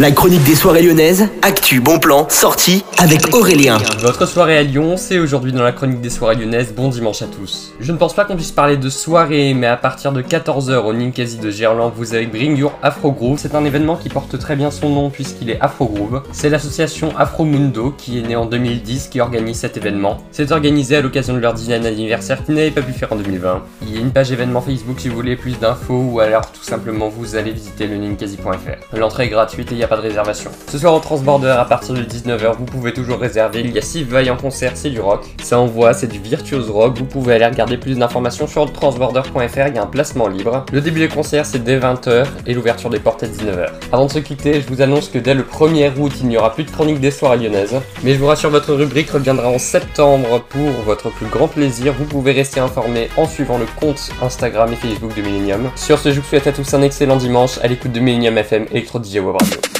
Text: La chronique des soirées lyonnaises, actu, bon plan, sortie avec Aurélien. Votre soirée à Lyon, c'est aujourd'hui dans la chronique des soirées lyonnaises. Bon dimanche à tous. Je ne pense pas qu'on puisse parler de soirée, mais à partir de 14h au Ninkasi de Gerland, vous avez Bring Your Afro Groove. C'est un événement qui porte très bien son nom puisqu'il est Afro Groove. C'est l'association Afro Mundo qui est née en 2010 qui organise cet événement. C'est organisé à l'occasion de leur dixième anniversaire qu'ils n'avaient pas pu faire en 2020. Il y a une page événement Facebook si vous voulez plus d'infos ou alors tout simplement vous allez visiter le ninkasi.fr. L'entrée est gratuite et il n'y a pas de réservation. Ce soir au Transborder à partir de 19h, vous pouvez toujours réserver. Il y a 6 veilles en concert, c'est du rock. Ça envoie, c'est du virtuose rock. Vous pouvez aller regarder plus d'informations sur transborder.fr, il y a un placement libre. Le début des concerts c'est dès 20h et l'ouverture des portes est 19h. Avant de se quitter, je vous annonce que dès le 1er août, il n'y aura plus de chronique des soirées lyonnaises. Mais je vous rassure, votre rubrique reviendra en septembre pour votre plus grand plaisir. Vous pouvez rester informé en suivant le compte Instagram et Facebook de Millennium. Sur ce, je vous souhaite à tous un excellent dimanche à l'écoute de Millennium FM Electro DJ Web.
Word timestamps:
La 0.00 0.12
chronique 0.12 0.42
des 0.44 0.54
soirées 0.54 0.80
lyonnaises, 0.80 1.28
actu, 1.42 1.82
bon 1.82 1.98
plan, 1.98 2.26
sortie 2.30 2.86
avec 2.96 3.34
Aurélien. 3.34 3.76
Votre 3.98 4.24
soirée 4.24 4.56
à 4.56 4.62
Lyon, 4.62 4.96
c'est 4.96 5.18
aujourd'hui 5.18 5.52
dans 5.52 5.62
la 5.62 5.72
chronique 5.72 6.00
des 6.00 6.08
soirées 6.08 6.36
lyonnaises. 6.36 6.72
Bon 6.74 6.88
dimanche 6.88 7.20
à 7.20 7.26
tous. 7.26 7.74
Je 7.80 7.92
ne 7.92 7.98
pense 7.98 8.14
pas 8.14 8.24
qu'on 8.24 8.34
puisse 8.34 8.50
parler 8.50 8.78
de 8.78 8.88
soirée, 8.88 9.52
mais 9.52 9.66
à 9.66 9.76
partir 9.76 10.12
de 10.12 10.22
14h 10.22 10.86
au 10.86 10.94
Ninkasi 10.94 11.36
de 11.36 11.50
Gerland, 11.50 11.92
vous 11.94 12.14
avez 12.14 12.24
Bring 12.24 12.56
Your 12.56 12.72
Afro 12.82 13.12
Groove. 13.12 13.38
C'est 13.38 13.54
un 13.54 13.62
événement 13.62 13.96
qui 13.96 14.08
porte 14.08 14.38
très 14.38 14.56
bien 14.56 14.70
son 14.70 14.88
nom 14.88 15.10
puisqu'il 15.10 15.50
est 15.50 15.60
Afro 15.60 15.84
Groove. 15.84 16.22
C'est 16.32 16.48
l'association 16.48 17.12
Afro 17.18 17.44
Mundo 17.44 17.94
qui 17.98 18.20
est 18.20 18.22
née 18.22 18.36
en 18.36 18.46
2010 18.46 19.08
qui 19.08 19.20
organise 19.20 19.58
cet 19.58 19.76
événement. 19.76 20.16
C'est 20.32 20.50
organisé 20.50 20.96
à 20.96 21.02
l'occasion 21.02 21.34
de 21.34 21.40
leur 21.40 21.52
dixième 21.52 21.84
anniversaire 21.84 22.42
qu'ils 22.42 22.54
n'avaient 22.54 22.70
pas 22.70 22.80
pu 22.80 22.92
faire 22.92 23.12
en 23.12 23.16
2020. 23.16 23.64
Il 23.82 23.94
y 23.94 23.98
a 23.98 24.00
une 24.00 24.12
page 24.12 24.32
événement 24.32 24.62
Facebook 24.62 24.98
si 24.98 25.10
vous 25.10 25.16
voulez 25.16 25.36
plus 25.36 25.58
d'infos 25.58 26.06
ou 26.10 26.20
alors 26.20 26.50
tout 26.50 26.64
simplement 26.64 27.10
vous 27.10 27.36
allez 27.36 27.52
visiter 27.52 27.86
le 27.86 27.96
ninkasi.fr. 27.98 28.96
L'entrée 28.96 29.24
est 29.24 29.28
gratuite 29.28 29.70
et 29.72 29.74
il 29.74 29.76
n'y 29.76 29.84
a 29.84 29.89
pas 29.90 29.96
de 29.96 30.02
réservation. 30.02 30.52
Ce 30.68 30.78
soir 30.78 30.94
au 30.94 31.00
Transborder 31.00 31.48
à 31.48 31.64
partir 31.64 31.94
de 31.94 32.02
19h, 32.02 32.56
vous 32.56 32.64
pouvez 32.64 32.92
toujours 32.92 33.18
réserver. 33.18 33.60
Il 33.60 33.72
y 33.72 33.78
a 33.78 33.82
6 33.82 34.04
veilles 34.04 34.30
en 34.30 34.36
concert, 34.36 34.72
c'est 34.76 34.88
du 34.88 35.00
rock. 35.00 35.24
Ça 35.42 35.58
envoie, 35.58 35.92
c'est 35.94 36.06
du 36.06 36.20
virtuose 36.20 36.70
rock. 36.70 36.96
Vous 36.96 37.04
pouvez 37.04 37.34
aller 37.34 37.46
regarder 37.46 37.76
plus 37.76 37.98
d'informations 37.98 38.46
sur 38.46 38.72
transborder.fr, 38.72 39.66
il 39.66 39.74
y 39.74 39.78
a 39.78 39.82
un 39.82 39.86
placement 39.86 40.28
libre. 40.28 40.64
Le 40.72 40.80
début 40.80 41.00
des 41.00 41.08
concerts 41.08 41.44
c'est 41.44 41.64
dès 41.64 41.80
20h 41.80 42.24
et 42.46 42.54
l'ouverture 42.54 42.88
des 42.88 43.00
portes 43.00 43.24
est 43.24 43.26
19h. 43.26 43.66
Avant 43.90 44.06
de 44.06 44.12
se 44.12 44.20
quitter, 44.20 44.60
je 44.60 44.68
vous 44.68 44.80
annonce 44.80 45.08
que 45.08 45.18
dès 45.18 45.34
le 45.34 45.42
1er 45.42 45.90
août, 45.98 46.12
il 46.20 46.28
n'y 46.28 46.38
aura 46.38 46.54
plus 46.54 46.62
de 46.62 46.70
chronique 46.70 47.00
des 47.00 47.10
soirées 47.10 47.38
lyonnaises. 47.38 47.74
Mais 48.04 48.14
je 48.14 48.20
vous 48.20 48.26
rassure, 48.26 48.50
votre 48.50 48.72
rubrique 48.72 49.10
reviendra 49.10 49.48
en 49.48 49.58
septembre 49.58 50.44
pour 50.50 50.70
votre 50.86 51.10
plus 51.10 51.26
grand 51.26 51.48
plaisir. 51.48 51.94
Vous 51.98 52.04
pouvez 52.04 52.30
rester 52.30 52.60
informé 52.60 53.08
en 53.16 53.26
suivant 53.26 53.58
le 53.58 53.66
compte 53.80 54.10
Instagram 54.22 54.72
et 54.72 54.76
Facebook 54.76 55.16
de 55.16 55.22
Millennium. 55.22 55.68
Sur 55.74 55.98
ce, 55.98 56.12
je 56.12 56.20
vous 56.20 56.26
souhaite 56.26 56.46
à 56.46 56.52
tous 56.52 56.74
un 56.74 56.82
excellent 56.82 57.16
dimanche 57.16 57.58
à 57.60 57.66
l'écoute 57.66 57.90
de 57.90 57.98
Millennium 57.98 58.38
FM 58.38 58.66
Electro 58.70 59.02
DJ 59.02 59.16
Web. 59.16 59.79